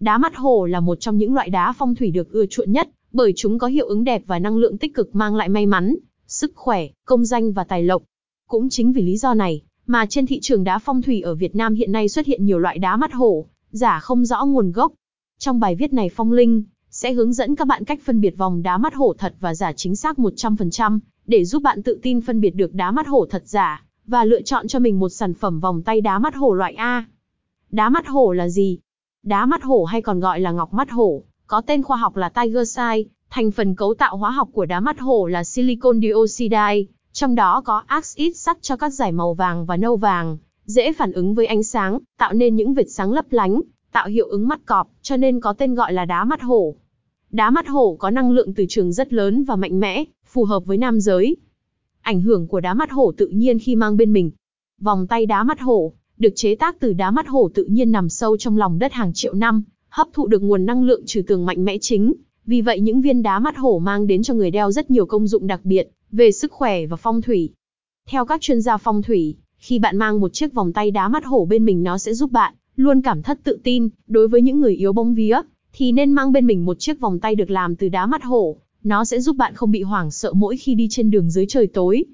[0.00, 2.88] Đá mắt hồ là một trong những loại đá phong thủy được ưa chuộng nhất,
[3.12, 5.94] bởi chúng có hiệu ứng đẹp và năng lượng tích cực mang lại may mắn,
[6.26, 8.02] sức khỏe, công danh và tài lộc.
[8.48, 11.56] Cũng chính vì lý do này, mà trên thị trường đá phong thủy ở Việt
[11.56, 14.92] Nam hiện nay xuất hiện nhiều loại đá mắt hổ, giả không rõ nguồn gốc.
[15.38, 18.62] Trong bài viết này Phong Linh sẽ hướng dẫn các bạn cách phân biệt vòng
[18.62, 22.40] đá mắt hổ thật và giả chính xác 100%, để giúp bạn tự tin phân
[22.40, 25.60] biệt được đá mắt hổ thật giả, và lựa chọn cho mình một sản phẩm
[25.60, 27.04] vòng tay đá mắt hổ loại A.
[27.70, 28.78] Đá mắt hổ là gì?
[29.26, 32.28] Đá mắt hổ hay còn gọi là ngọc mắt hổ, có tên khoa học là
[32.28, 37.34] tigersite, thành phần cấu tạo hóa học của đá mắt hổ là silicon dioxide, trong
[37.34, 41.34] đó có axit sắt cho các giải màu vàng và nâu vàng, dễ phản ứng
[41.34, 43.60] với ánh sáng, tạo nên những vệt sáng lấp lánh,
[43.92, 46.74] tạo hiệu ứng mắt cọp, cho nên có tên gọi là đá mắt hổ.
[47.30, 50.64] Đá mắt hổ có năng lượng từ trường rất lớn và mạnh mẽ, phù hợp
[50.64, 51.36] với nam giới.
[52.00, 54.30] Ảnh hưởng của đá mắt hổ tự nhiên khi mang bên mình.
[54.80, 58.08] Vòng tay đá mắt hổ, được chế tác từ đá mắt hổ tự nhiên nằm
[58.08, 61.46] sâu trong lòng đất hàng triệu năm, hấp thụ được nguồn năng lượng trừ tường
[61.46, 62.12] mạnh mẽ chính.
[62.46, 65.26] Vì vậy những viên đá mắt hổ mang đến cho người đeo rất nhiều công
[65.26, 67.50] dụng đặc biệt, về sức khỏe và phong thủy.
[68.08, 71.24] Theo các chuyên gia phong thủy, khi bạn mang một chiếc vòng tay đá mắt
[71.24, 74.60] hổ bên mình nó sẽ giúp bạn luôn cảm thất tự tin, đối với những
[74.60, 75.40] người yếu bóng vía,
[75.72, 78.56] thì nên mang bên mình một chiếc vòng tay được làm từ đá mắt hổ,
[78.82, 81.66] nó sẽ giúp bạn không bị hoảng sợ mỗi khi đi trên đường dưới trời
[81.66, 82.04] tối.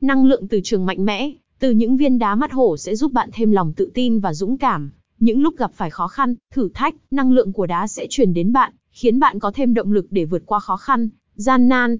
[0.00, 1.32] Năng lượng từ trường mạnh mẽ,
[1.64, 4.56] từ những viên đá mắt hổ sẽ giúp bạn thêm lòng tự tin và dũng
[4.56, 4.90] cảm.
[5.18, 8.52] Những lúc gặp phải khó khăn, thử thách, năng lượng của đá sẽ truyền đến
[8.52, 11.96] bạn, khiến bạn có thêm động lực để vượt qua khó khăn, gian nan.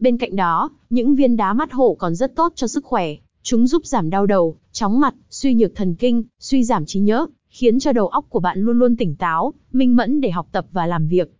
[0.00, 3.14] Bên cạnh đó, những viên đá mắt hổ còn rất tốt cho sức khỏe.
[3.42, 7.26] Chúng giúp giảm đau đầu, chóng mặt, suy nhược thần kinh, suy giảm trí nhớ,
[7.48, 10.66] khiến cho đầu óc của bạn luôn luôn tỉnh táo, minh mẫn để học tập
[10.72, 11.32] và làm việc.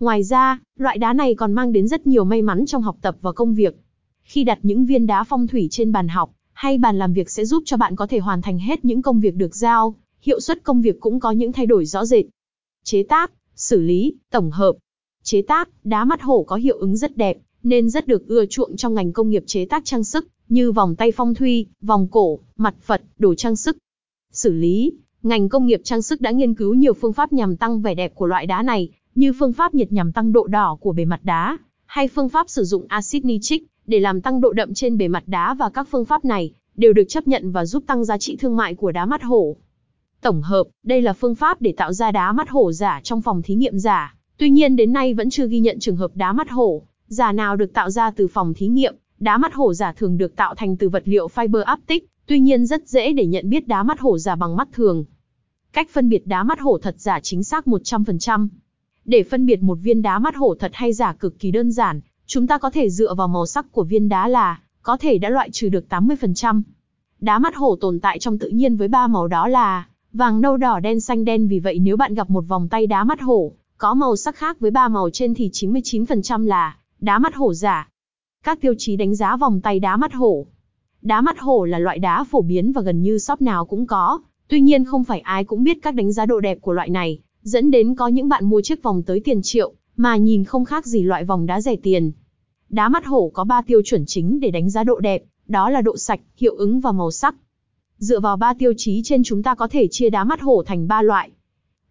[0.00, 3.16] Ngoài ra, loại đá này còn mang đến rất nhiều may mắn trong học tập
[3.20, 3.76] và công việc.
[4.22, 7.44] Khi đặt những viên đá phong thủy trên bàn học hay bàn làm việc sẽ
[7.44, 10.62] giúp cho bạn có thể hoàn thành hết những công việc được giao, hiệu suất
[10.62, 12.24] công việc cũng có những thay đổi rõ rệt.
[12.84, 14.72] Chế tác, xử lý, tổng hợp.
[15.22, 18.76] Chế tác, đá mắt hổ có hiệu ứng rất đẹp, nên rất được ưa chuộng
[18.76, 22.38] trong ngành công nghiệp chế tác trang sức, như vòng tay phong thủy, vòng cổ,
[22.56, 23.76] mặt Phật, đồ trang sức.
[24.32, 27.82] Xử lý, ngành công nghiệp trang sức đã nghiên cứu nhiều phương pháp nhằm tăng
[27.82, 30.92] vẻ đẹp của loại đá này, như phương pháp nhiệt nhằm tăng độ đỏ của
[30.92, 31.58] bề mặt đá,
[31.94, 35.22] hay phương pháp sử dụng axit nitric để làm tăng độ đậm trên bề mặt
[35.26, 38.36] đá và các phương pháp này đều được chấp nhận và giúp tăng giá trị
[38.36, 39.56] thương mại của đá mắt hổ.
[40.20, 43.42] Tổng hợp, đây là phương pháp để tạo ra đá mắt hổ giả trong phòng
[43.42, 44.14] thí nghiệm giả.
[44.36, 47.56] Tuy nhiên đến nay vẫn chưa ghi nhận trường hợp đá mắt hổ giả nào
[47.56, 48.94] được tạo ra từ phòng thí nghiệm.
[49.18, 52.66] Đá mắt hổ giả thường được tạo thành từ vật liệu fiber optic, tuy nhiên
[52.66, 55.04] rất dễ để nhận biết đá mắt hổ giả bằng mắt thường.
[55.72, 58.48] Cách phân biệt đá mắt hổ thật giả chính xác 100%.
[59.04, 62.00] Để phân biệt một viên đá mắt hổ thật hay giả cực kỳ đơn giản,
[62.26, 65.28] chúng ta có thể dựa vào màu sắc của viên đá là, có thể đã
[65.28, 66.62] loại trừ được 80%.
[67.20, 70.56] Đá mắt hổ tồn tại trong tự nhiên với ba màu đó là vàng, nâu,
[70.56, 71.48] đỏ, đen, xanh, đen.
[71.48, 74.60] Vì vậy nếu bạn gặp một vòng tay đá mắt hổ, có màu sắc khác
[74.60, 77.88] với ba màu trên thì 99% là đá mắt hổ giả.
[78.44, 80.46] Các tiêu chí đánh giá vòng tay đá mắt hổ.
[81.02, 84.20] Đá mắt hổ là loại đá phổ biến và gần như shop nào cũng có.
[84.48, 87.18] Tuy nhiên không phải ai cũng biết các đánh giá độ đẹp của loại này
[87.44, 90.86] dẫn đến có những bạn mua chiếc vòng tới tiền triệu, mà nhìn không khác
[90.86, 92.12] gì loại vòng đá rẻ tiền.
[92.68, 95.80] Đá mắt hổ có 3 tiêu chuẩn chính để đánh giá độ đẹp, đó là
[95.80, 97.34] độ sạch, hiệu ứng và màu sắc.
[97.98, 100.88] Dựa vào 3 tiêu chí trên chúng ta có thể chia đá mắt hổ thành
[100.88, 101.30] 3 loại.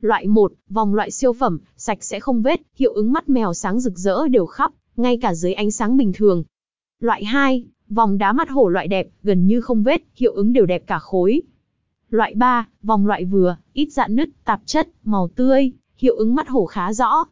[0.01, 3.79] Loại 1, vòng loại siêu phẩm, sạch sẽ không vết, hiệu ứng mắt mèo sáng
[3.79, 6.43] rực rỡ đều khắp, ngay cả dưới ánh sáng bình thường.
[6.99, 10.65] Loại 2, vòng đá mắt hổ loại đẹp, gần như không vết, hiệu ứng đều
[10.65, 11.41] đẹp cả khối.
[12.13, 16.47] Loại 3, vòng loại vừa, ít dạn nứt, tạp chất, màu tươi, hiệu ứng mắt
[16.47, 17.23] hổ khá rõ.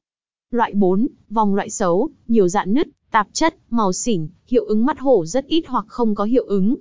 [0.52, 5.00] Loại 4, vòng loại xấu, nhiều dạn nứt, tạp chất, màu xỉn, hiệu ứng mắt
[5.00, 6.75] hổ rất ít hoặc không có hiệu ứng.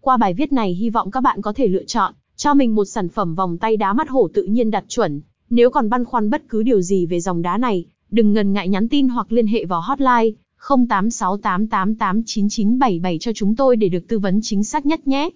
[0.00, 2.84] Qua bài viết này hy vọng các bạn có thể lựa chọn cho mình một
[2.84, 5.20] sản phẩm vòng tay đá mắt hổ tự nhiên đạt chuẩn.
[5.50, 8.68] Nếu còn băn khoăn bất cứ điều gì về dòng đá này, đừng ngần ngại
[8.68, 10.30] nhắn tin hoặc liên hệ vào hotline
[10.60, 15.30] 0868889977 cho chúng tôi để được tư vấn chính xác nhất nhé.